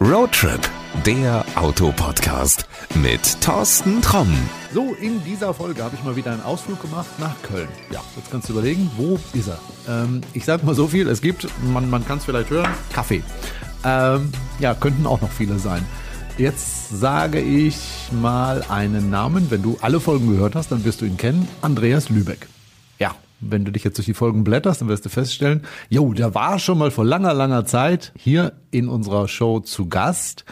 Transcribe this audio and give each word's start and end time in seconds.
Roadtrip, 0.00 0.60
der 1.06 1.42
Autopodcast 1.54 2.66
mit 2.96 3.40
Thorsten 3.40 4.02
Tromm. 4.02 4.28
So, 4.74 4.94
in 5.00 5.24
dieser 5.24 5.54
Folge 5.54 5.82
habe 5.82 5.96
ich 5.96 6.04
mal 6.04 6.16
wieder 6.16 6.32
einen 6.32 6.42
Ausflug 6.42 6.82
gemacht 6.82 7.06
nach 7.18 7.34
Köln. 7.40 7.68
Ja, 7.90 8.02
jetzt 8.14 8.30
kannst 8.30 8.50
du 8.50 8.52
überlegen, 8.52 8.90
wo 8.98 9.18
ist 9.32 9.48
er? 9.48 9.58
Ähm, 9.88 10.20
ich 10.34 10.44
sage 10.44 10.66
mal 10.66 10.74
so 10.74 10.86
viel, 10.86 11.08
es 11.08 11.22
gibt, 11.22 11.48
man, 11.72 11.88
man 11.88 12.06
kann 12.06 12.18
es 12.18 12.26
vielleicht 12.26 12.50
hören, 12.50 12.70
Kaffee. 12.92 13.22
Ähm, 13.84 14.32
ja, 14.58 14.74
könnten 14.74 15.06
auch 15.06 15.22
noch 15.22 15.30
viele 15.30 15.58
sein. 15.58 15.82
Jetzt 16.36 16.90
sage 16.90 17.40
ich 17.40 17.78
mal 18.12 18.66
einen 18.68 19.08
Namen. 19.08 19.50
Wenn 19.50 19.62
du 19.62 19.78
alle 19.80 19.98
Folgen 19.98 20.28
gehört 20.28 20.56
hast, 20.56 20.72
dann 20.72 20.84
wirst 20.84 21.00
du 21.00 21.06
ihn 21.06 21.16
kennen. 21.16 21.48
Andreas 21.62 22.10
Lübeck. 22.10 22.48
Ja, 22.98 23.14
wenn 23.40 23.64
du 23.64 23.72
dich 23.72 23.84
jetzt 23.84 23.98
durch 23.98 24.06
die 24.06 24.14
Folgen 24.14 24.44
blätterst, 24.44 24.80
dann 24.80 24.88
wirst 24.88 25.04
du 25.04 25.08
feststellen, 25.08 25.62
jo, 25.88 26.12
der 26.12 26.34
war 26.34 26.58
schon 26.58 26.78
mal 26.78 26.90
vor 26.90 27.04
langer, 27.04 27.34
langer 27.34 27.64
Zeit 27.64 28.12
hier 28.16 28.52
in 28.70 28.88
unserer 28.88 29.28
Show 29.28 29.60
zu 29.60 29.88
Gast. 29.88 30.44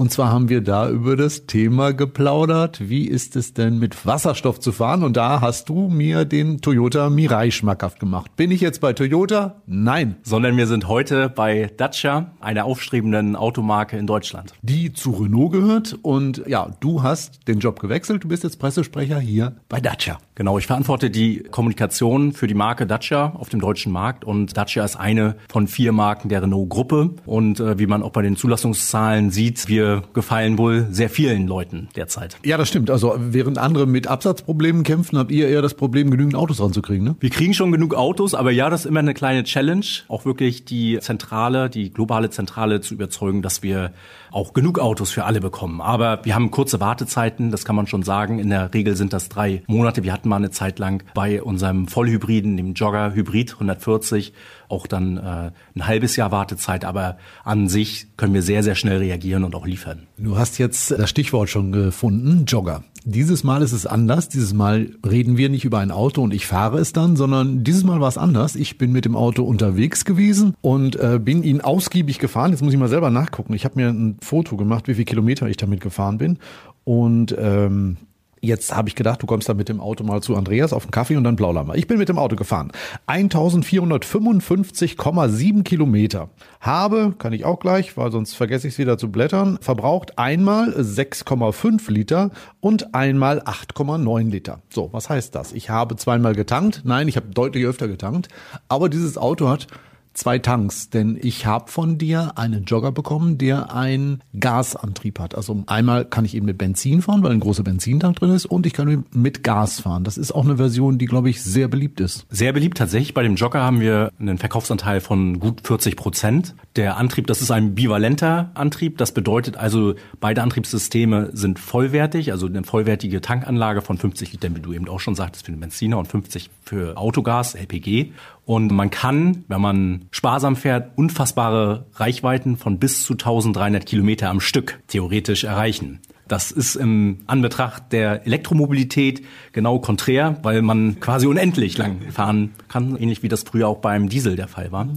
Und 0.00 0.10
zwar 0.10 0.32
haben 0.32 0.48
wir 0.48 0.62
da 0.62 0.88
über 0.88 1.14
das 1.14 1.44
Thema 1.44 1.92
geplaudert. 1.92 2.88
Wie 2.88 3.06
ist 3.06 3.36
es 3.36 3.52
denn 3.52 3.78
mit 3.78 4.06
Wasserstoff 4.06 4.58
zu 4.58 4.72
fahren? 4.72 5.02
Und 5.02 5.18
da 5.18 5.42
hast 5.42 5.68
du 5.68 5.90
mir 5.90 6.24
den 6.24 6.62
Toyota 6.62 7.10
Mirai 7.10 7.50
schmackhaft 7.50 8.00
gemacht. 8.00 8.34
Bin 8.34 8.50
ich 8.50 8.62
jetzt 8.62 8.80
bei 8.80 8.94
Toyota? 8.94 9.60
Nein. 9.66 10.16
Sondern 10.22 10.56
wir 10.56 10.66
sind 10.66 10.88
heute 10.88 11.28
bei 11.28 11.70
Dacia, 11.76 12.30
einer 12.40 12.64
aufstrebenden 12.64 13.36
Automarke 13.36 13.98
in 13.98 14.06
Deutschland. 14.06 14.54
Die 14.62 14.94
zu 14.94 15.10
Renault 15.10 15.52
gehört. 15.52 15.98
Und 16.00 16.44
ja, 16.46 16.70
du 16.80 17.02
hast 17.02 17.46
den 17.46 17.58
Job 17.58 17.78
gewechselt. 17.78 18.24
Du 18.24 18.28
bist 18.28 18.42
jetzt 18.42 18.58
Pressesprecher 18.58 19.20
hier 19.20 19.56
bei 19.68 19.82
Dacia. 19.82 20.18
Genau, 20.40 20.56
ich 20.56 20.66
verantworte 20.66 21.10
die 21.10 21.42
Kommunikation 21.50 22.32
für 22.32 22.46
die 22.46 22.54
Marke 22.54 22.86
Dacia 22.86 23.34
auf 23.34 23.50
dem 23.50 23.60
deutschen 23.60 23.92
Markt. 23.92 24.24
Und 24.24 24.56
Dacia 24.56 24.82
ist 24.86 24.96
eine 24.96 25.36
von 25.50 25.68
vier 25.68 25.92
Marken 25.92 26.30
der 26.30 26.40
Renault-Gruppe. 26.40 27.10
Und 27.26 27.60
äh, 27.60 27.78
wie 27.78 27.86
man 27.86 28.02
auch 28.02 28.12
bei 28.12 28.22
den 28.22 28.36
Zulassungszahlen 28.36 29.30
sieht, 29.30 29.68
wir 29.68 30.02
gefallen 30.14 30.56
wohl 30.56 30.86
sehr 30.92 31.10
vielen 31.10 31.46
Leuten 31.46 31.90
derzeit. 31.94 32.38
Ja, 32.42 32.56
das 32.56 32.70
stimmt. 32.70 32.88
Also 32.88 33.16
während 33.18 33.58
andere 33.58 33.84
mit 33.84 34.06
Absatzproblemen 34.06 34.82
kämpfen, 34.82 35.18
habt 35.18 35.30
ihr 35.30 35.46
eher 35.46 35.60
das 35.60 35.74
Problem, 35.74 36.10
genügend 36.10 36.36
Autos 36.36 36.58
ranzukriegen, 36.58 37.04
ne? 37.04 37.16
Wir 37.20 37.28
kriegen 37.28 37.52
schon 37.52 37.70
genug 37.70 37.94
Autos, 37.94 38.32
aber 38.32 38.50
ja, 38.50 38.70
das 38.70 38.80
ist 38.80 38.86
immer 38.86 39.00
eine 39.00 39.12
kleine 39.12 39.44
Challenge, 39.44 39.84
auch 40.08 40.24
wirklich 40.24 40.64
die 40.64 40.98
Zentrale, 41.02 41.68
die 41.68 41.92
globale 41.92 42.30
Zentrale 42.30 42.80
zu 42.80 42.94
überzeugen, 42.94 43.42
dass 43.42 43.62
wir 43.62 43.92
auch 44.30 44.54
genug 44.54 44.78
Autos 44.78 45.10
für 45.10 45.24
alle 45.24 45.40
bekommen. 45.40 45.82
Aber 45.82 46.24
wir 46.24 46.34
haben 46.34 46.50
kurze 46.50 46.80
Wartezeiten, 46.80 47.50
das 47.50 47.66
kann 47.66 47.76
man 47.76 47.86
schon 47.86 48.02
sagen. 48.02 48.38
In 48.38 48.48
der 48.48 48.72
Regel 48.72 48.96
sind 48.96 49.12
das 49.12 49.28
drei 49.28 49.62
Monate. 49.66 50.02
Wir 50.02 50.14
hatten 50.14 50.29
mal 50.30 50.36
eine 50.36 50.50
Zeit 50.50 50.78
lang 50.78 51.02
bei 51.12 51.42
unserem 51.42 51.86
Vollhybriden, 51.86 52.56
dem 52.56 52.72
Jogger 52.72 53.14
Hybrid 53.14 53.52
140, 53.52 54.32
auch 54.68 54.86
dann 54.86 55.18
äh, 55.18 55.50
ein 55.74 55.86
halbes 55.86 56.16
Jahr 56.16 56.32
Wartezeit. 56.32 56.86
Aber 56.86 57.18
an 57.44 57.68
sich 57.68 58.06
können 58.16 58.32
wir 58.32 58.42
sehr, 58.42 58.62
sehr 58.62 58.74
schnell 58.74 58.98
reagieren 58.98 59.44
und 59.44 59.54
auch 59.54 59.66
liefern. 59.66 60.06
Du 60.16 60.38
hast 60.38 60.58
jetzt 60.58 60.92
das 60.92 61.10
Stichwort 61.10 61.50
schon 61.50 61.72
gefunden, 61.72 62.46
Jogger. 62.46 62.82
Dieses 63.04 63.44
Mal 63.44 63.62
ist 63.62 63.72
es 63.72 63.86
anders. 63.86 64.28
Dieses 64.28 64.52
Mal 64.52 64.90
reden 65.06 65.36
wir 65.36 65.48
nicht 65.48 65.64
über 65.64 65.78
ein 65.78 65.90
Auto 65.90 66.22
und 66.22 66.34
ich 66.34 66.46
fahre 66.46 66.78
es 66.78 66.92
dann, 66.92 67.16
sondern 67.16 67.64
dieses 67.64 67.82
Mal 67.84 68.00
war 68.00 68.08
es 68.08 68.18
anders. 68.18 68.56
Ich 68.56 68.78
bin 68.78 68.92
mit 68.92 69.04
dem 69.04 69.16
Auto 69.16 69.42
unterwegs 69.44 70.04
gewesen 70.04 70.54
und 70.60 70.96
äh, 70.96 71.18
bin 71.18 71.42
ihn 71.42 71.60
ausgiebig 71.60 72.18
gefahren. 72.18 72.50
Jetzt 72.50 72.62
muss 72.62 72.72
ich 72.72 72.78
mal 72.78 72.88
selber 72.88 73.10
nachgucken. 73.10 73.54
Ich 73.54 73.64
habe 73.64 73.76
mir 73.76 73.88
ein 73.88 74.18
Foto 74.22 74.56
gemacht, 74.56 74.86
wie 74.86 74.94
viele 74.94 75.06
Kilometer 75.06 75.48
ich 75.48 75.56
damit 75.56 75.80
gefahren 75.80 76.18
bin. 76.18 76.38
Und 76.84 77.34
ähm, 77.38 77.96
Jetzt 78.42 78.74
habe 78.74 78.88
ich 78.88 78.94
gedacht, 78.94 79.22
du 79.22 79.26
kommst 79.26 79.50
da 79.50 79.54
mit 79.54 79.68
dem 79.68 79.80
Auto 79.80 80.02
mal 80.02 80.22
zu 80.22 80.34
Andreas 80.34 80.72
auf 80.72 80.86
den 80.86 80.90
Kaffee 80.90 81.16
und 81.16 81.24
dann 81.24 81.36
wir. 81.68 81.74
Ich 81.74 81.86
bin 81.86 81.98
mit 81.98 82.08
dem 82.08 82.18
Auto 82.18 82.36
gefahren. 82.36 82.72
1455,7 83.06 85.62
Kilometer. 85.62 86.30
Habe, 86.58 87.12
kann 87.18 87.34
ich 87.34 87.44
auch 87.44 87.60
gleich, 87.60 87.98
weil 87.98 88.10
sonst 88.10 88.32
vergesse 88.32 88.66
ich 88.66 88.72
es 88.74 88.78
wieder 88.78 88.96
zu 88.96 89.12
blättern, 89.12 89.58
verbraucht 89.60 90.18
einmal 90.18 90.70
6,5 90.70 91.90
Liter 91.90 92.30
und 92.60 92.94
einmal 92.94 93.40
8,9 93.40 94.30
Liter. 94.30 94.62
So, 94.70 94.88
was 94.92 95.10
heißt 95.10 95.34
das? 95.34 95.52
Ich 95.52 95.68
habe 95.68 95.96
zweimal 95.96 96.34
getankt. 96.34 96.80
Nein, 96.84 97.08
ich 97.08 97.16
habe 97.16 97.26
deutlich 97.28 97.66
öfter 97.66 97.88
getankt. 97.88 98.30
Aber 98.68 98.88
dieses 98.88 99.18
Auto 99.18 99.50
hat 99.50 99.66
zwei 100.14 100.38
Tanks, 100.38 100.90
denn 100.90 101.18
ich 101.20 101.46
habe 101.46 101.70
von 101.70 101.98
dir 101.98 102.32
einen 102.36 102.64
Jogger 102.64 102.92
bekommen, 102.92 103.38
der 103.38 103.74
einen 103.74 104.22
Gasantrieb 104.38 105.18
hat. 105.18 105.34
Also 105.34 105.62
einmal 105.66 106.04
kann 106.04 106.24
ich 106.24 106.34
eben 106.34 106.46
mit 106.46 106.58
Benzin 106.58 107.02
fahren, 107.02 107.22
weil 107.22 107.32
ein 107.32 107.40
großer 107.40 107.62
Benzintank 107.62 108.16
drin 108.16 108.30
ist 108.30 108.46
und 108.46 108.66
ich 108.66 108.72
kann 108.72 109.04
mit 109.12 109.42
Gas 109.42 109.80
fahren. 109.80 110.04
Das 110.04 110.18
ist 110.18 110.32
auch 110.32 110.44
eine 110.44 110.56
Version, 110.56 110.98
die, 110.98 111.06
glaube 111.06 111.30
ich, 111.30 111.42
sehr 111.42 111.68
beliebt 111.68 112.00
ist. 112.00 112.26
Sehr 112.30 112.52
beliebt 112.52 112.78
tatsächlich. 112.78 113.14
Bei 113.14 113.22
dem 113.22 113.36
Jogger 113.36 113.60
haben 113.60 113.80
wir 113.80 114.10
einen 114.18 114.38
Verkaufsanteil 114.38 115.00
von 115.00 115.38
gut 115.38 115.66
40 115.66 115.96
Prozent. 115.96 116.54
Der 116.76 116.96
Antrieb, 116.96 117.26
das 117.26 117.40
ist 117.40 117.50
ein 117.50 117.74
bivalenter 117.74 118.50
Antrieb. 118.54 118.98
Das 118.98 119.12
bedeutet 119.12 119.56
also, 119.56 119.94
beide 120.20 120.42
Antriebssysteme 120.42 121.30
sind 121.32 121.58
vollwertig, 121.58 122.32
also 122.32 122.46
eine 122.46 122.64
vollwertige 122.64 123.20
Tankanlage 123.20 123.82
von 123.82 123.98
50 123.98 124.32
Litern, 124.32 124.56
wie 124.56 124.60
du 124.60 124.72
eben 124.72 124.88
auch 124.88 125.00
schon 125.00 125.14
sagtest, 125.14 125.46
für 125.46 125.52
den 125.52 125.60
Benziner 125.60 125.98
und 125.98 126.08
50 126.08 126.50
für 126.64 126.96
Autogas, 126.96 127.54
LPG. 127.54 128.12
Und 128.50 128.72
man 128.72 128.90
kann, 128.90 129.44
wenn 129.46 129.60
man 129.60 130.06
sparsam 130.10 130.56
fährt, 130.56 130.98
unfassbare 130.98 131.86
Reichweiten 131.94 132.56
von 132.56 132.80
bis 132.80 133.04
zu 133.04 133.12
1300 133.12 133.86
Kilometer 133.86 134.28
am 134.28 134.40
Stück 134.40 134.80
theoretisch 134.88 135.44
erreichen. 135.44 136.00
Das 136.26 136.50
ist 136.50 136.74
im 136.74 137.18
Anbetracht 137.28 137.92
der 137.92 138.26
Elektromobilität 138.26 139.24
genau 139.52 139.78
konträr, 139.78 140.40
weil 140.42 140.62
man 140.62 140.98
quasi 140.98 141.28
unendlich 141.28 141.78
lang 141.78 142.00
fahren 142.10 142.50
kann, 142.66 142.96
ähnlich 142.96 143.22
wie 143.22 143.28
das 143.28 143.44
früher 143.44 143.68
auch 143.68 143.78
beim 143.78 144.08
Diesel 144.08 144.34
der 144.34 144.48
Fall 144.48 144.72
war. 144.72 144.88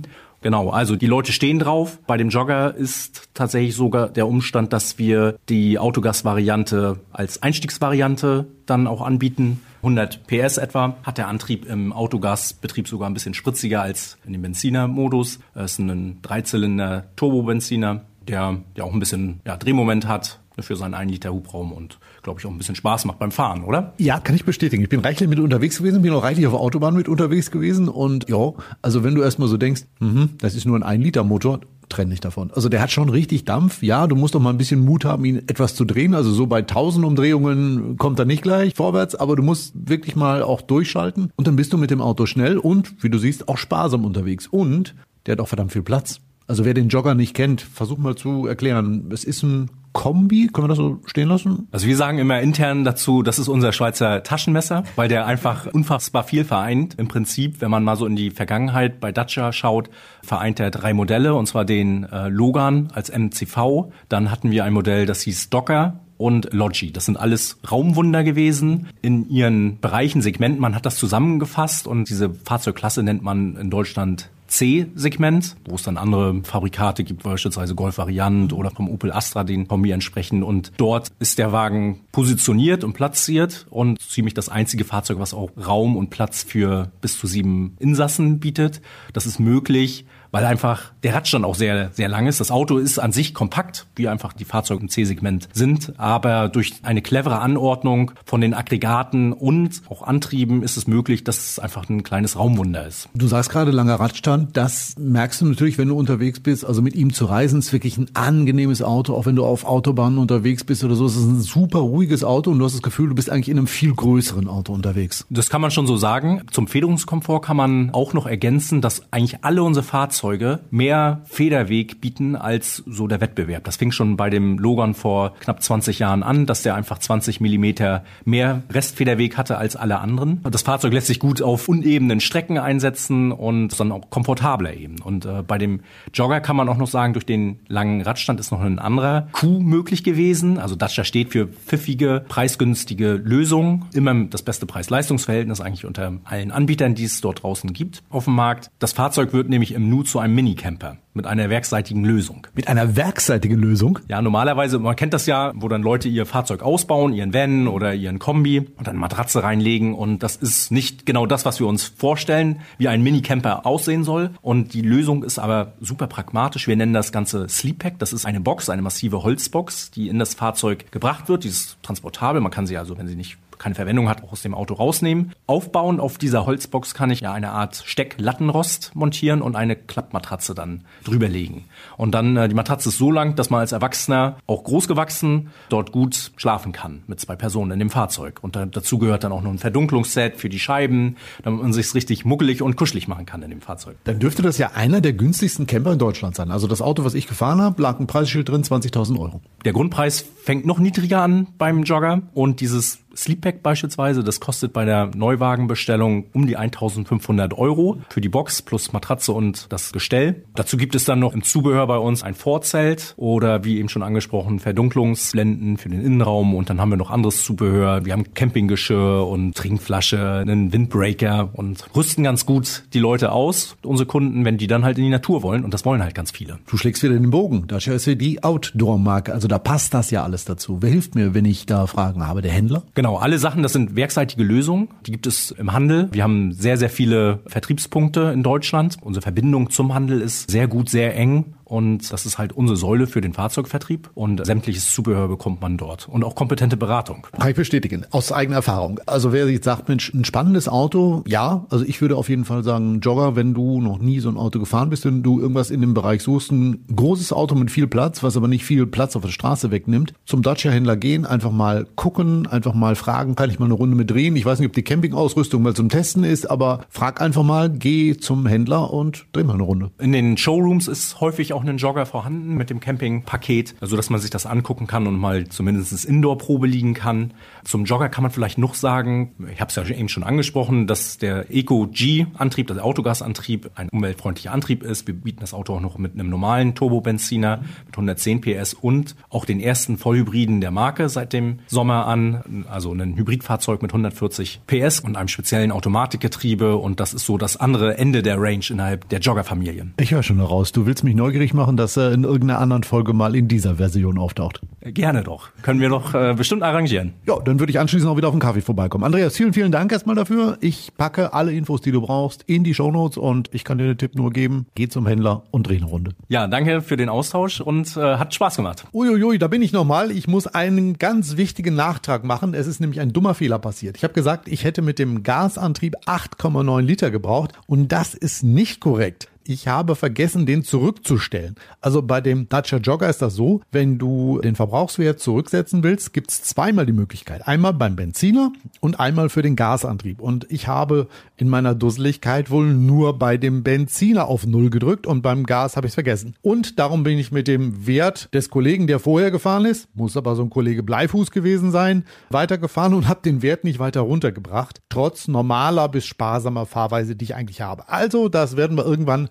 Genau, 0.43 0.71
also 0.71 0.97
die 0.97 1.07
Leute 1.07 1.31
stehen 1.31 1.57
drauf. 1.57 1.99
Bei 2.05 2.17
dem 2.17 2.27
Jogger 2.27 2.75
ist 2.75 3.29
tatsächlich 3.33 3.75
sogar 3.75 4.09
der 4.09 4.27
Umstand, 4.27 4.73
dass 4.73 4.97
wir 4.97 5.39
die 5.47 5.79
Autogas-Variante 5.79 6.99
als 7.13 7.41
Einstiegsvariante 7.41 8.45
dann 8.65 8.85
auch 8.85 9.01
anbieten. 9.01 9.61
100 9.77 10.27
PS 10.27 10.57
etwa 10.57 10.97
hat 11.03 11.17
der 11.17 11.29
Antrieb 11.29 11.65
im 11.65 11.93
Autogasbetrieb 11.93 12.89
sogar 12.89 13.09
ein 13.09 13.13
bisschen 13.13 13.33
spritziger 13.33 13.81
als 13.81 14.17
in 14.25 14.33
dem 14.33 14.41
Benziner-Modus. 14.41 15.39
Es 15.55 15.73
ist 15.73 15.79
ein 15.79 16.21
Dreizylinder 16.21 17.05
Turbobenziner, 17.15 18.01
der 18.27 18.57
ja 18.75 18.83
auch 18.83 18.93
ein 18.93 18.99
bisschen 18.99 19.39
ja, 19.45 19.55
Drehmoment 19.55 20.07
hat, 20.07 20.39
für 20.59 20.75
seinen 20.75 20.93
1 20.93 21.09
Liter 21.09 21.33
Hubraum 21.33 21.71
und 21.71 21.99
glaube 22.23 22.39
ich 22.39 22.45
auch 22.45 22.51
ein 22.51 22.57
bisschen 22.57 22.75
Spaß 22.75 23.05
macht 23.05 23.19
beim 23.19 23.31
Fahren, 23.31 23.63
oder? 23.63 23.93
Ja, 23.97 24.19
kann 24.19 24.35
ich 24.35 24.45
bestätigen. 24.45 24.81
Ich 24.83 24.89
bin 24.89 25.01
reichlich 25.01 25.29
mit 25.29 25.39
unterwegs 25.39 25.77
gewesen, 25.77 26.01
bin 26.01 26.13
auch 26.13 26.23
reichlich 26.23 26.47
auf 26.47 26.53
Autobahn 26.53 26.95
mit 26.95 27.07
unterwegs 27.07 27.51
gewesen 27.51 27.89
und 27.89 28.29
ja, 28.29 28.53
also 28.81 29.03
wenn 29.03 29.15
du 29.15 29.21
erstmal 29.21 29.47
so 29.47 29.57
denkst, 29.57 29.83
mh, 29.99 30.29
das 30.39 30.55
ist 30.55 30.65
nur 30.65 30.77
ein 30.77 30.83
1 30.83 31.03
Liter 31.03 31.23
Motor, 31.23 31.59
trenn 31.89 32.09
dich 32.09 32.21
davon. 32.21 32.51
Also 32.51 32.69
der 32.69 32.81
hat 32.81 32.91
schon 32.91 33.09
richtig 33.09 33.45
Dampf. 33.45 33.83
Ja, 33.83 34.07
du 34.07 34.15
musst 34.15 34.35
doch 34.35 34.39
mal 34.39 34.49
ein 34.49 34.57
bisschen 34.57 34.83
Mut 34.83 35.05
haben, 35.05 35.25
ihn 35.25 35.37
etwas 35.47 35.75
zu 35.75 35.85
drehen. 35.85 36.15
Also 36.15 36.31
so 36.31 36.47
bei 36.47 36.59
1000 36.59 37.05
Umdrehungen 37.05 37.97
kommt 37.97 38.19
er 38.19 38.25
nicht 38.25 38.41
gleich 38.41 38.73
vorwärts, 38.73 39.15
aber 39.15 39.35
du 39.35 39.43
musst 39.43 39.73
wirklich 39.75 40.15
mal 40.15 40.41
auch 40.43 40.61
durchschalten 40.61 41.31
und 41.35 41.47
dann 41.47 41.55
bist 41.55 41.73
du 41.73 41.77
mit 41.77 41.91
dem 41.91 42.01
Auto 42.01 42.25
schnell 42.25 42.57
und, 42.57 43.03
wie 43.03 43.09
du 43.09 43.17
siehst, 43.17 43.47
auch 43.47 43.57
sparsam 43.57 44.05
unterwegs. 44.05 44.47
Und 44.47 44.95
der 45.25 45.33
hat 45.33 45.39
auch 45.39 45.47
verdammt 45.47 45.71
viel 45.71 45.83
Platz. 45.83 46.19
Also 46.47 46.65
wer 46.65 46.73
den 46.73 46.89
Jogger 46.89 47.15
nicht 47.15 47.33
kennt, 47.33 47.61
versuch 47.61 47.97
mal 47.97 48.15
zu 48.15 48.47
erklären. 48.47 49.09
Es 49.11 49.23
ist 49.23 49.43
ein 49.43 49.69
Kombi, 49.93 50.49
können 50.51 50.65
wir 50.65 50.69
das 50.69 50.77
so 50.77 50.99
stehen 51.05 51.29
lassen? 51.29 51.67
Also 51.71 51.87
wir 51.87 51.95
sagen 51.95 52.17
immer 52.17 52.41
intern 52.41 52.83
dazu, 52.83 53.23
das 53.23 53.39
ist 53.39 53.47
unser 53.47 53.71
Schweizer 53.71 54.23
Taschenmesser, 54.23 54.83
weil 54.95 55.07
der 55.07 55.25
einfach 55.25 55.67
unfassbar 55.67 56.23
viel 56.23 56.43
vereint. 56.43 56.95
Im 56.97 57.07
Prinzip, 57.07 57.61
wenn 57.61 57.71
man 57.71 57.83
mal 57.83 57.95
so 57.95 58.05
in 58.05 58.15
die 58.15 58.31
Vergangenheit 58.31 58.99
bei 58.99 59.11
Dacia 59.11 59.53
schaut, 59.53 59.89
vereint 60.23 60.59
er 60.59 60.71
drei 60.71 60.93
Modelle, 60.93 61.35
und 61.35 61.45
zwar 61.45 61.63
den 61.63 62.03
äh, 62.03 62.27
Logan 62.27 62.89
als 62.93 63.09
MCV. 63.09 63.91
Dann 64.09 64.31
hatten 64.31 64.51
wir 64.51 64.65
ein 64.65 64.73
Modell, 64.73 65.05
das 65.05 65.21
hieß 65.21 65.49
Docker, 65.49 65.99
und 66.17 66.53
Logi. 66.53 66.91
Das 66.91 67.05
sind 67.05 67.17
alles 67.17 67.57
Raumwunder 67.69 68.23
gewesen 68.23 68.87
in 69.01 69.29
ihren 69.29 69.79
Bereichen, 69.79 70.21
Segmenten. 70.21 70.61
Man 70.61 70.75
hat 70.75 70.85
das 70.85 70.95
zusammengefasst 70.95 71.85
und 71.87 72.09
diese 72.09 72.29
Fahrzeugklasse 72.29 73.03
nennt 73.03 73.23
man 73.23 73.57
in 73.57 73.69
Deutschland 73.69 74.29
C-Segment, 74.53 75.55
wo 75.67 75.75
es 75.75 75.83
dann 75.83 75.97
andere 75.97 76.41
Fabrikate 76.43 77.03
gibt, 77.03 77.23
beispielsweise 77.23 77.73
Golf 77.73 77.97
Variant 77.97 78.53
oder 78.53 78.69
vom 78.69 78.87
Opel 78.87 79.11
Astra, 79.11 79.43
den 79.43 79.67
Kombi 79.67 79.89
entsprechen. 79.91 80.43
Und 80.43 80.71
dort 80.77 81.11
ist 81.19 81.39
der 81.39 81.51
Wagen 81.51 82.01
positioniert 82.11 82.83
und 82.83 82.93
platziert 82.93 83.65
und 83.71 83.99
ziemlich 83.99 84.35
das 84.35 84.49
einzige 84.49 84.85
Fahrzeug, 84.85 85.17
was 85.17 85.33
auch 85.33 85.49
Raum 85.57 85.97
und 85.97 86.11
Platz 86.11 86.43
für 86.43 86.91
bis 87.01 87.17
zu 87.17 87.25
sieben 87.25 87.75
Insassen 87.79 88.39
bietet. 88.39 88.81
Das 89.11 89.25
ist 89.25 89.39
möglich, 89.39 90.05
weil 90.33 90.45
einfach 90.45 90.91
der 91.03 91.13
Radstand 91.13 91.45
auch 91.45 91.53
sehr, 91.53 91.91
sehr 91.93 92.09
lang 92.09 92.25
ist. 92.25 92.39
Das 92.39 92.49
Auto 92.49 92.79
ist 92.79 92.97
an 92.97 93.11
sich 93.11 93.35
kompakt, 93.35 93.85
wie 93.95 94.07
einfach 94.07 94.33
die 94.33 94.45
Fahrzeuge 94.45 94.81
im 94.81 94.89
C-Segment 94.89 95.47
sind, 95.53 95.93
aber 95.97 96.49
durch 96.49 96.73
eine 96.81 97.03
clevere 97.03 97.39
Anordnung 97.39 98.11
von 98.25 98.41
den 98.41 98.55
Aggregaten 98.55 99.31
und 99.31 99.83
auch 99.89 100.01
Antrieben 100.01 100.63
ist 100.63 100.75
es 100.75 100.87
möglich, 100.87 101.23
dass 101.23 101.37
es 101.37 101.59
einfach 101.59 101.87
ein 101.87 102.01
kleines 102.01 102.35
Raumwunder 102.35 102.87
ist. 102.87 103.09
Du 103.13 103.27
sagst 103.27 103.51
gerade 103.51 103.69
langer 103.69 103.99
Radstand, 103.99 104.57
das 104.57 104.95
merkst 104.97 105.41
du 105.41 105.45
natürlich, 105.45 105.77
wenn 105.77 105.89
du 105.89 105.95
unterwegs 105.95 106.39
bist. 106.39 106.65
Also 106.65 106.81
mit 106.81 106.95
ihm 106.95 107.13
zu 107.13 107.25
reisen 107.25 107.59
ist 107.59 107.71
wirklich 107.71 107.99
ein 107.99 108.09
angenehmes 108.15 108.81
Auto, 108.81 109.13
auch 109.13 109.27
wenn 109.27 109.35
du 109.35 109.45
auf 109.45 109.65
Autobahnen 109.65 110.17
unterwegs 110.17 110.63
bist 110.63 110.83
oder 110.83 110.95
so. 110.95 111.05
Es 111.05 111.15
ist 111.15 111.25
ein 111.25 111.41
super 111.41 111.79
ruhiges 111.79 112.23
Auto 112.23 112.49
und 112.49 112.57
du 112.57 112.65
hast 112.65 112.73
das 112.73 112.81
Gefühl, 112.81 113.09
du 113.09 113.15
bist 113.15 113.29
eigentlich 113.29 113.49
in 113.49 113.59
einem 113.59 113.67
viel 113.67 113.93
größeren 113.93 114.47
Auto 114.47 114.73
unterwegs. 114.73 115.27
Das 115.29 115.51
kann 115.51 115.61
man 115.61 115.69
schon 115.69 115.85
so 115.85 115.95
sagen. 115.95 116.41
Zum 116.49 116.67
Federungskomfort 116.67 117.41
kann 117.41 117.57
man 117.57 117.91
auch 117.91 118.13
noch 118.13 118.25
ergänzen, 118.25 118.81
dass 118.81 119.03
eigentlich 119.11 119.43
alle 119.43 119.61
unsere 119.61 119.85
Fahrzeuge 119.85 120.22
Fahrzeuge 120.23 120.61
mehr 120.71 121.21
Federweg 121.25 121.99
bieten 121.99 122.37
als 122.37 122.81
so 122.87 123.07
der 123.07 123.19
Wettbewerb. 123.19 123.65
Das 123.65 123.75
fing 123.75 123.91
schon 123.91 124.15
bei 124.15 124.29
dem 124.29 124.57
Logan 124.57 124.93
vor 124.93 125.33
knapp 125.41 125.61
20 125.61 125.99
Jahren 125.99 126.23
an, 126.23 126.45
dass 126.45 126.63
der 126.63 126.75
einfach 126.75 126.97
20 126.97 127.41
Millimeter 127.41 128.05
mehr 128.23 128.63
Restfederweg 128.69 129.35
hatte 129.37 129.57
als 129.57 129.75
alle 129.75 129.99
anderen. 129.99 130.41
Das 130.49 130.61
Fahrzeug 130.61 130.93
lässt 130.93 131.07
sich 131.07 131.19
gut 131.19 131.41
auf 131.41 131.67
unebenen 131.67 132.21
Strecken 132.21 132.57
einsetzen 132.57 133.33
und 133.33 133.77
dann 133.77 133.91
auch 133.91 134.09
komfortabler 134.09 134.73
eben. 134.73 135.01
Und 135.01 135.25
äh, 135.25 135.43
bei 135.45 135.57
dem 135.57 135.81
Jogger 136.13 136.39
kann 136.39 136.55
man 136.55 136.69
auch 136.69 136.77
noch 136.77 136.87
sagen, 136.87 137.11
durch 137.11 137.25
den 137.25 137.59
langen 137.67 138.01
Radstand 138.01 138.39
ist 138.39 138.51
noch 138.51 138.61
ein 138.61 138.79
anderer 138.79 139.27
Coup 139.33 139.61
möglich 139.61 140.05
gewesen. 140.05 140.57
Also 140.57 140.75
Dacia 140.75 141.03
steht 141.03 141.33
für 141.33 141.47
pfiffige, 141.47 142.23
preisgünstige 142.29 143.13
Lösungen. 143.13 143.85
Immer 143.93 144.13
das 144.25 144.41
beste 144.41 144.65
Preis-Leistungs-Verhältnis 144.65 145.59
eigentlich 145.59 145.85
unter 145.85 146.13
allen 146.23 146.51
Anbietern, 146.51 146.95
die 146.95 147.03
es 147.03 147.19
dort 147.19 147.43
draußen 147.43 147.73
gibt 147.73 148.03
auf 148.09 148.23
dem 148.23 148.35
Markt. 148.35 148.71
Das 148.79 148.93
Fahrzeug 148.93 149.33
wird 149.33 149.49
nämlich 149.49 149.73
im 149.73 149.89
Nu 149.89 150.03
zu 150.13 150.19
einem 150.19 150.35
Minicamper 150.35 150.99
mit 151.13 151.27
einer 151.27 151.49
werkseitigen 151.49 152.03
Lösung. 152.03 152.47
Mit 152.53 152.67
einer 152.67 152.95
werkseitigen 152.95 153.59
Lösung? 153.59 153.99
Ja, 154.07 154.21
normalerweise, 154.21 154.79
man 154.79 154.95
kennt 154.95 155.13
das 155.13 155.25
ja, 155.25 155.51
wo 155.55 155.67
dann 155.67 155.83
Leute 155.83 156.09
ihr 156.09 156.25
Fahrzeug 156.25 156.63
ausbauen, 156.63 157.13
ihren 157.13 157.33
Van 157.33 157.67
oder 157.67 157.93
ihren 157.93 158.19
Kombi 158.19 158.59
und 158.77 158.87
dann 158.87 158.97
Matratze 158.97 159.43
reinlegen 159.43 159.93
und 159.93 160.23
das 160.23 160.35
ist 160.35 160.71
nicht 160.71 161.05
genau 161.05 161.25
das, 161.25 161.45
was 161.45 161.59
wir 161.59 161.67
uns 161.67 161.83
vorstellen, 161.83 162.61
wie 162.77 162.87
ein 162.87 163.03
Minicamper 163.03 163.65
aussehen 163.65 164.03
soll 164.03 164.31
und 164.41 164.73
die 164.73 164.81
Lösung 164.81 165.23
ist 165.23 165.39
aber 165.39 165.73
super 165.79 166.07
pragmatisch. 166.07 166.67
Wir 166.67 166.75
nennen 166.75 166.93
das 166.93 167.11
Ganze 167.11 167.47
Sleep 167.49 167.79
Pack. 167.79 167.99
Das 167.99 168.13
ist 168.13 168.25
eine 168.25 168.41
Box, 168.41 168.69
eine 168.69 168.81
massive 168.81 169.23
Holzbox, 169.23 169.91
die 169.91 170.07
in 170.07 170.19
das 170.19 170.33
Fahrzeug 170.33 170.91
gebracht 170.91 171.29
wird. 171.29 171.43
Die 171.43 171.49
ist 171.49 171.77
transportabel. 171.83 172.41
Man 172.41 172.51
kann 172.51 172.67
sie 172.67 172.77
also, 172.77 172.97
wenn 172.97 173.07
sie 173.07 173.15
nicht 173.15 173.37
keine 173.59 173.75
Verwendung 173.75 174.09
hat, 174.09 174.23
auch 174.23 174.31
aus 174.33 174.41
dem 174.41 174.53
Auto 174.53 174.73
rausnehmen. 174.73 175.33
Aufbauen 175.47 175.99
auf 175.99 176.17
dieser 176.17 176.45
Holzbox 176.45 176.93
kann 176.93 177.11
ich 177.11 177.21
ja 177.21 177.31
eine 177.31 177.51
Art 177.51 177.81
Stecklattenrost 177.85 178.91
montieren 178.93 179.41
und 179.41 179.55
eine 179.55 179.75
Klappmatratze 179.75 180.53
dann 180.53 180.83
drüberlegen. 181.03 181.65
Und 181.97 182.11
dann 182.11 182.37
äh, 182.37 182.47
die 182.47 182.55
Matratze 182.55 182.89
ist 182.89 182.97
so 182.97 183.11
lang, 183.11 183.35
dass 183.35 183.49
man 183.49 183.59
als 183.61 183.71
Erwachsener 183.71 184.37
auch 184.47 184.63
großgewachsen 184.63 185.49
dort 185.69 185.91
gut 185.91 186.31
schlafen 186.35 186.71
kann 186.71 187.03
mit 187.07 187.19
zwei 187.19 187.35
Personen 187.35 187.71
in 187.71 187.79
dem 187.79 187.89
Fahrzeug. 187.89 188.39
Und 188.41 188.55
da, 188.55 188.65
dazu 188.65 188.97
gehört 188.97 189.23
dann 189.23 189.31
auch 189.31 189.41
noch 189.41 189.51
ein 189.51 189.59
Verdunklungsset 189.59 190.37
für 190.37 190.49
die 190.49 190.59
Scheiben, 190.59 191.17
damit 191.43 191.61
man 191.61 191.73
sich 191.73 191.93
richtig 191.93 192.25
muckelig 192.25 192.61
und 192.61 192.75
kuschelig 192.75 193.07
machen 193.07 193.25
kann 193.25 193.41
in 193.43 193.49
dem 193.49 193.61
Fahrzeug. 193.61 193.97
Dann 194.03 194.19
dürfte 194.19 194.41
das 194.41 194.57
ja 194.57 194.71
einer 194.73 195.01
der 195.01 195.13
günstigsten 195.13 195.67
Camper 195.67 195.93
in 195.93 195.99
Deutschland 195.99 196.35
sein. 196.35 196.51
Also 196.51 196.67
das 196.67 196.81
Auto, 196.81 197.03
was 197.03 197.13
ich 197.13 197.27
gefahren 197.27 197.61
habe, 197.61 197.81
lag 197.81 197.99
ein 197.99 198.07
Preisschild 198.07 198.49
drin, 198.49 198.63
20.000 198.63 199.19
Euro. 199.19 199.41
Der 199.65 199.73
Grundpreis 199.73 200.25
fängt 200.43 200.65
noch 200.65 200.79
niedriger 200.79 201.21
an 201.21 201.47
beim 201.57 201.83
Jogger 201.83 202.21
und 202.33 202.59
dieses 202.59 202.99
Sleeppack 203.15 203.61
beispielsweise, 203.63 204.23
das 204.23 204.39
kostet 204.39 204.73
bei 204.73 204.85
der 204.85 205.11
Neuwagenbestellung 205.15 206.25
um 206.33 206.47
die 206.47 206.57
1500 206.57 207.53
Euro 207.57 208.01
für 208.09 208.21
die 208.21 208.29
Box 208.29 208.61
plus 208.61 208.93
Matratze 208.93 209.31
und 209.31 209.71
das 209.71 209.91
Gestell. 209.91 210.43
Dazu 210.55 210.77
gibt 210.77 210.95
es 210.95 211.05
dann 211.05 211.19
noch 211.19 211.33
im 211.33 211.43
Zubehör 211.43 211.85
bei 211.87 211.97
uns 211.97 212.23
ein 212.23 212.33
Vorzelt 212.33 213.13
oder 213.17 213.63
wie 213.63 213.79
eben 213.79 213.89
schon 213.89 214.03
angesprochen 214.03 214.59
Verdunklungsblenden 214.59 215.77
für 215.77 215.89
den 215.89 216.01
Innenraum 216.01 216.55
und 216.55 216.69
dann 216.69 216.81
haben 216.81 216.89
wir 216.89 216.97
noch 216.97 217.11
anderes 217.11 217.43
Zubehör. 217.43 218.05
Wir 218.05 218.13
haben 218.13 218.33
Campinggeschirr 218.33 219.27
und 219.27 219.55
Trinkflasche, 219.55 220.39
einen 220.41 220.73
Windbreaker 220.73 221.49
und 221.53 221.85
rüsten 221.95 222.23
ganz 222.23 222.45
gut 222.45 222.83
die 222.93 222.99
Leute 222.99 223.31
aus, 223.31 223.75
unsere 223.83 224.07
Kunden, 224.07 224.45
wenn 224.45 224.57
die 224.57 224.67
dann 224.67 224.83
halt 224.83 224.97
in 224.97 225.03
die 225.03 225.09
Natur 225.09 225.43
wollen 225.43 225.63
und 225.63 225.73
das 225.73 225.85
wollen 225.85 226.01
halt 226.01 226.15
ganz 226.15 226.31
viele. 226.31 226.59
Du 226.67 226.77
schlägst 226.77 227.03
wieder 227.03 227.13
den 227.13 227.29
Bogen. 227.29 227.65
Da 227.67 227.77
ist 227.77 228.05
ja 228.05 228.15
die 228.15 228.43
Outdoor-Marke. 228.43 229.33
Also 229.33 229.47
da 229.47 229.59
passt 229.59 229.93
das 229.93 230.11
ja 230.11 230.23
alles 230.23 230.45
dazu. 230.45 230.77
Wer 230.81 230.89
hilft 230.89 231.15
mir, 231.15 231.33
wenn 231.33 231.45
ich 231.45 231.65
da 231.65 231.87
Fragen 231.87 232.25
habe? 232.25 232.41
Der 232.41 232.51
Händler? 232.51 232.83
Genau, 232.95 233.02
alle 233.09 233.39
Sachen, 233.39 233.63
das 233.63 233.73
sind 233.73 233.95
werkseitige 233.95 234.43
Lösungen. 234.43 234.89
Die 235.05 235.11
gibt 235.11 235.27
es 235.27 235.51
im 235.51 235.73
Handel. 235.73 236.09
Wir 236.11 236.23
haben 236.23 236.51
sehr, 236.53 236.77
sehr 236.77 236.89
viele 236.89 237.39
Vertriebspunkte 237.47 238.31
in 238.33 238.43
Deutschland. 238.43 238.97
Unsere 239.01 239.21
Verbindung 239.21 239.69
zum 239.69 239.93
Handel 239.93 240.21
ist 240.21 240.49
sehr 240.49 240.67
gut, 240.67 240.89
sehr 240.89 241.15
eng. 241.15 241.55
Und 241.73 242.13
das 242.13 242.27
ist 242.27 242.37
halt 242.37 242.53
unsere 242.53 242.77
Säule 242.77 243.07
für 243.07 243.19
den 243.19 243.33
Fahrzeugvertrieb. 243.33 244.11
Und 244.13 244.45
sämtliches 244.45 244.93
Zubehör 244.93 245.27
bekommt 245.27 245.59
man 245.59 245.75
dort. 245.75 246.07
Und 246.07 246.23
auch 246.23 246.35
kompetente 246.35 246.77
Beratung. 246.77 247.25
Kann 247.31 247.49
ich 247.49 247.55
bestätigen, 247.55 248.05
aus 248.11 248.31
eigener 248.31 248.57
Erfahrung. 248.57 248.99
Also 249.07 249.33
wer 249.33 249.49
jetzt 249.49 249.65
sagt, 249.65 249.89
Mensch, 249.89 250.13
ein 250.13 250.23
spannendes 250.23 250.69
Auto, 250.69 251.23
ja. 251.25 251.65
Also 251.71 251.83
ich 251.83 251.99
würde 251.99 252.15
auf 252.15 252.29
jeden 252.29 252.45
Fall 252.45 252.63
sagen, 252.63 252.99
Jogger, 252.99 253.35
wenn 253.35 253.55
du 253.55 253.81
noch 253.81 253.97
nie 253.97 254.19
so 254.19 254.29
ein 254.29 254.37
Auto 254.37 254.59
gefahren 254.59 254.91
bist, 254.91 255.03
wenn 255.03 255.23
du 255.23 255.39
irgendwas 255.39 255.71
in 255.71 255.81
dem 255.81 255.95
Bereich 255.95 256.21
suchst, 256.21 256.51
ein 256.51 256.85
großes 256.95 257.33
Auto 257.33 257.55
mit 257.55 257.71
viel 257.71 257.87
Platz, 257.87 258.21
was 258.21 258.37
aber 258.37 258.47
nicht 258.47 258.65
viel 258.65 258.85
Platz 258.85 259.15
auf 259.15 259.23
der 259.23 259.29
Straße 259.29 259.71
wegnimmt, 259.71 260.13
zum 260.25 260.43
Dacia-Händler 260.43 260.95
gehen, 260.95 261.25
einfach 261.25 261.51
mal 261.51 261.87
gucken, 261.95 262.45
einfach 262.45 262.75
mal 262.75 262.95
fragen, 262.95 263.33
kann 263.33 263.49
ich 263.49 263.57
mal 263.57 263.65
eine 263.65 263.73
Runde 263.73 263.95
mit 263.95 264.11
drehen? 264.11 264.35
Ich 264.35 264.45
weiß 264.45 264.59
nicht, 264.59 264.67
ob 264.67 264.73
die 264.73 264.83
Campingausrüstung 264.83 265.63
mal 265.63 265.73
zum 265.73 265.89
Testen 265.89 266.23
ist, 266.23 266.51
aber 266.51 266.81
frag 266.89 267.19
einfach 267.19 267.41
mal, 267.41 267.71
geh 267.71 268.15
zum 268.15 268.45
Händler 268.45 268.93
und 268.93 269.25
dreh 269.31 269.43
mal 269.43 269.55
eine 269.55 269.63
Runde. 269.63 269.89
In 269.97 270.11
den 270.11 270.37
Showrooms 270.37 270.87
ist 270.87 271.19
häufig 271.19 271.51
auch 271.53 271.62
ein 271.69 271.77
Jogger 271.77 272.05
vorhanden 272.05 272.55
mit 272.55 272.69
dem 272.69 272.79
Campingpaket, 272.79 273.75
also 273.81 273.95
dass 273.95 274.09
man 274.09 274.19
sich 274.19 274.29
das 274.29 274.45
angucken 274.45 274.87
kann 274.87 275.07
und 275.07 275.17
mal 275.17 275.47
zumindest 275.47 276.05
Indoor-Probe 276.05 276.67
liegen 276.67 276.93
kann. 276.93 277.33
Zum 277.63 277.85
Jogger 277.85 278.09
kann 278.09 278.23
man 278.23 278.31
vielleicht 278.31 278.57
noch 278.57 278.75
sagen, 278.75 279.33
ich 279.51 279.61
habe 279.61 279.69
es 279.69 279.75
ja 279.75 279.83
eben 279.85 280.09
schon 280.09 280.23
angesprochen, 280.23 280.87
dass 280.87 281.17
der 281.17 281.53
Eco-G-Antrieb, 281.53 282.67
der 282.67 282.83
Autogasantrieb, 282.83 283.71
ein 283.75 283.89
umweltfreundlicher 283.89 284.51
Antrieb 284.51 284.83
ist. 284.83 285.07
Wir 285.07 285.13
bieten 285.13 285.39
das 285.41 285.53
Auto 285.53 285.75
auch 285.75 285.81
noch 285.81 285.97
mit 285.97 286.13
einem 286.13 286.29
normalen 286.29 286.75
Turbobenziner 286.75 287.61
mit 287.85 287.95
110 287.95 288.41
PS 288.41 288.73
und 288.73 289.15
auch 289.29 289.45
den 289.45 289.59
ersten 289.59 289.97
Vollhybriden 289.97 290.61
der 290.61 290.71
Marke 290.71 291.09
seit 291.09 291.33
dem 291.33 291.59
Sommer 291.67 292.07
an, 292.07 292.65
also 292.69 292.93
ein 292.93 293.15
Hybridfahrzeug 293.15 293.81
mit 293.81 293.91
140 293.91 294.61
PS 294.67 294.99
und 294.99 295.15
einem 295.15 295.27
speziellen 295.27 295.71
Automatikgetriebe 295.71 296.75
und 296.75 296.99
das 296.99 297.13
ist 297.13 297.25
so 297.25 297.37
das 297.37 297.57
andere 297.57 297.97
Ende 297.97 298.21
der 298.21 298.41
Range 298.41 298.65
innerhalb 298.69 299.09
der 299.09 299.19
Joggerfamilie. 299.19 299.87
Ich 299.99 300.11
höre 300.11 300.23
schon 300.23 300.37
heraus, 300.37 300.71
du 300.71 300.85
willst 300.85 301.03
mich 301.03 301.15
neugierig 301.15 301.52
machen, 301.53 301.77
dass 301.77 301.97
er 301.97 302.11
in 302.11 302.23
irgendeiner 302.23 302.59
anderen 302.59 302.83
Folge 302.83 303.13
mal 303.13 303.35
in 303.35 303.47
dieser 303.47 303.75
Version 303.75 304.17
auftaucht. 304.17 304.61
Gerne 304.81 305.23
doch. 305.23 305.49
Können 305.61 305.79
wir 305.79 305.89
doch 305.89 306.13
äh, 306.13 306.33
bestimmt 306.33 306.63
arrangieren. 306.63 307.13
Ja, 307.25 307.39
dann 307.39 307.59
würde 307.59 307.71
ich 307.71 307.79
anschließend 307.79 308.09
auch 308.11 308.17
wieder 308.17 308.27
auf 308.27 308.33
den 308.33 308.41
Kaffee 308.41 308.61
vorbeikommen. 308.61 309.03
Andreas, 309.03 309.37
vielen, 309.37 309.53
vielen 309.53 309.71
Dank 309.71 309.91
erstmal 309.91 310.15
dafür. 310.15 310.57
Ich 310.61 310.91
packe 310.97 311.33
alle 311.33 311.53
Infos, 311.53 311.81
die 311.81 311.91
du 311.91 312.01
brauchst, 312.01 312.43
in 312.43 312.63
die 312.63 312.73
Shownotes 312.73 313.17
und 313.17 313.49
ich 313.53 313.63
kann 313.63 313.77
dir 313.77 313.85
den 313.85 313.97
Tipp 313.97 314.15
nur 314.15 314.31
geben, 314.31 314.65
geh 314.75 314.87
zum 314.87 315.07
Händler 315.07 315.43
und 315.51 315.67
dreh 315.67 315.77
eine 315.77 315.85
Runde. 315.85 316.11
Ja, 316.27 316.47
danke 316.47 316.81
für 316.81 316.97
den 316.97 317.09
Austausch 317.09 317.61
und 317.61 317.95
äh, 317.95 318.17
hat 318.17 318.33
Spaß 318.33 318.57
gemacht. 318.57 318.85
Uiuiui, 318.93 319.37
da 319.39 319.47
bin 319.47 319.61
ich 319.61 319.71
nochmal. 319.71 320.11
Ich 320.11 320.27
muss 320.27 320.47
einen 320.47 320.97
ganz 320.97 321.37
wichtigen 321.37 321.75
Nachtrag 321.75 322.23
machen. 322.23 322.53
Es 322.53 322.67
ist 322.67 322.81
nämlich 322.81 322.99
ein 322.99 323.13
dummer 323.13 323.33
Fehler 323.33 323.59
passiert. 323.59 323.97
Ich 323.97 324.03
habe 324.03 324.13
gesagt, 324.13 324.47
ich 324.47 324.63
hätte 324.63 324.81
mit 324.81 324.99
dem 324.99 325.23
Gasantrieb 325.23 325.95
8,9 326.05 326.81
Liter 326.81 327.11
gebraucht 327.11 327.53
und 327.67 327.91
das 327.91 328.13
ist 328.13 328.43
nicht 328.43 328.81
korrekt 328.81 329.29
ich 329.45 329.67
habe 329.67 329.95
vergessen, 329.95 330.45
den 330.45 330.63
zurückzustellen. 330.63 331.55
Also 331.81 332.01
bei 332.01 332.21
dem 332.21 332.49
Dacia 332.49 332.77
Jogger 332.77 333.09
ist 333.09 333.21
das 333.21 333.35
so, 333.35 333.61
wenn 333.71 333.97
du 333.97 334.39
den 334.41 334.55
Verbrauchswert 334.55 335.19
zurücksetzen 335.19 335.83
willst, 335.83 336.13
gibt 336.13 336.31
es 336.31 336.43
zweimal 336.43 336.85
die 336.85 336.93
Möglichkeit. 336.93 337.47
Einmal 337.47 337.73
beim 337.73 337.95
Benziner 337.95 338.51
und 338.79 338.99
einmal 338.99 339.29
für 339.29 339.41
den 339.41 339.55
Gasantrieb. 339.55 340.21
Und 340.21 340.47
ich 340.49 340.67
habe 340.67 341.07
in 341.37 341.49
meiner 341.49 341.75
Dusseligkeit 341.75 342.49
wohl 342.49 342.73
nur 342.73 343.19
bei 343.19 343.37
dem 343.37 343.63
Benziner 343.63 344.27
auf 344.27 344.45
Null 344.45 344.69
gedrückt 344.69 345.07
und 345.07 345.21
beim 345.21 345.45
Gas 345.45 345.75
habe 345.75 345.87
ich 345.87 345.91
es 345.91 345.95
vergessen. 345.95 346.35
Und 346.41 346.79
darum 346.79 347.03
bin 347.03 347.17
ich 347.17 347.31
mit 347.31 347.47
dem 347.47 347.85
Wert 347.85 348.33
des 348.33 348.49
Kollegen, 348.49 348.87
der 348.87 348.99
vorher 348.99 349.31
gefahren 349.31 349.65
ist, 349.65 349.87
muss 349.95 350.17
aber 350.17 350.35
so 350.35 350.43
ein 350.43 350.49
Kollege 350.49 350.83
Bleifuß 350.83 351.31
gewesen 351.31 351.71
sein, 351.71 352.05
weitergefahren 352.29 352.93
und 352.93 353.07
habe 353.07 353.21
den 353.23 353.41
Wert 353.41 353.63
nicht 353.63 353.79
weiter 353.79 354.01
runtergebracht, 354.01 354.81
trotz 354.89 355.27
normaler 355.27 355.89
bis 355.89 356.05
sparsamer 356.05 356.65
Fahrweise, 356.65 357.15
die 357.15 357.25
ich 357.25 357.35
eigentlich 357.35 357.61
habe. 357.61 357.89
Also 357.89 358.29
das 358.29 358.57
werden 358.57 358.77
wir 358.77 358.85
irgendwann 358.85 359.29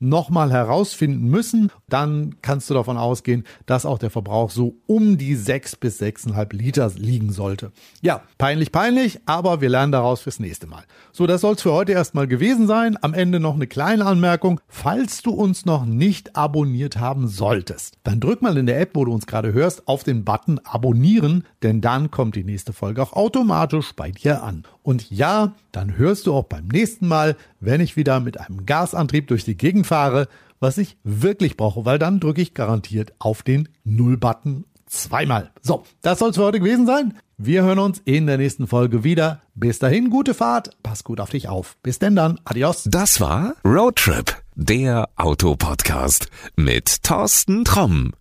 nochmal 0.00 0.52
herausfinden 0.52 1.28
müssen, 1.28 1.70
dann 1.88 2.36
kannst 2.42 2.70
du 2.70 2.74
davon 2.74 2.96
ausgehen, 2.96 3.44
dass 3.66 3.86
auch 3.86 3.98
der 3.98 4.10
Verbrauch 4.10 4.50
so 4.50 4.76
um 4.86 5.18
die 5.18 5.34
6 5.34 5.76
bis 5.76 6.00
6,5 6.00 6.54
Liter 6.54 6.90
liegen 6.96 7.32
sollte. 7.32 7.72
Ja, 8.00 8.22
peinlich, 8.38 8.72
peinlich, 8.72 9.20
aber 9.26 9.60
wir 9.60 9.68
lernen 9.68 9.92
daraus 9.92 10.20
fürs 10.20 10.40
nächste 10.40 10.66
Mal. 10.66 10.84
So, 11.12 11.26
das 11.26 11.40
soll 11.40 11.54
es 11.54 11.62
für 11.62 11.72
heute 11.72 11.92
erstmal 11.92 12.28
gewesen 12.28 12.66
sein. 12.66 12.96
Am 13.00 13.14
Ende 13.14 13.40
noch 13.40 13.54
eine 13.54 13.66
kleine 13.66 14.06
Anmerkung. 14.06 14.60
Falls 14.68 15.22
du 15.22 15.32
uns 15.32 15.66
noch 15.66 15.84
nicht 15.84 16.36
abonniert 16.36 16.98
haben 16.98 17.26
solltest, 17.26 17.94
dann 18.04 18.20
drück 18.20 18.42
mal 18.42 18.56
in 18.56 18.66
der 18.66 18.80
App, 18.80 18.90
wo 18.94 19.04
du 19.04 19.12
uns 19.12 19.26
gerade 19.26 19.52
hörst, 19.52 19.88
auf 19.88 20.04
den 20.04 20.24
Button 20.24 20.60
Abonnieren, 20.64 21.44
denn 21.62 21.80
dann 21.80 22.10
kommt 22.10 22.36
die 22.36 22.44
nächste 22.44 22.72
Folge 22.72 23.02
auch 23.02 23.14
automatisch 23.14 23.92
bei 23.94 24.10
dir 24.10 24.42
an. 24.42 24.64
Und 24.82 25.10
ja, 25.10 25.54
dann 25.72 25.96
hörst 25.96 26.26
du 26.26 26.34
auch 26.34 26.44
beim 26.44 26.68
nächsten 26.68 27.08
Mal, 27.08 27.36
wenn 27.60 27.80
ich 27.80 27.96
wieder 27.96 28.20
mit 28.20 28.40
einem 28.40 28.64
Gasantrieb 28.64 29.26
durch 29.26 29.44
die 29.44 29.56
Gegend 29.56 29.86
fahre, 29.88 30.28
was 30.60 30.78
ich 30.78 30.96
wirklich 31.04 31.56
brauche, 31.56 31.84
weil 31.84 31.98
dann 31.98 32.20
drücke 32.20 32.40
ich 32.40 32.54
garantiert 32.54 33.12
auf 33.18 33.42
den 33.42 33.68
Null-Button 33.84 34.64
zweimal. 34.86 35.50
So, 35.62 35.84
das 36.02 36.18
soll 36.18 36.30
es 36.30 36.36
für 36.36 36.44
heute 36.44 36.60
gewesen 36.60 36.86
sein. 36.86 37.14
Wir 37.36 37.62
hören 37.62 37.78
uns 37.78 38.00
in 38.04 38.26
der 38.26 38.38
nächsten 38.38 38.66
Folge 38.66 39.04
wieder. 39.04 39.42
Bis 39.54 39.78
dahin, 39.78 40.10
gute 40.10 40.34
Fahrt, 40.34 40.76
pass 40.82 41.04
gut 41.04 41.20
auf 41.20 41.30
dich 41.30 41.48
auf. 41.48 41.76
Bis 41.82 41.98
denn 41.98 42.16
dann, 42.16 42.40
adios. 42.44 42.84
Das 42.90 43.20
war 43.20 43.54
Roadtrip, 43.64 44.36
der 44.54 45.08
Autopodcast 45.16 46.28
mit 46.56 47.02
Thorsten 47.04 47.64
Tromm. 47.64 48.12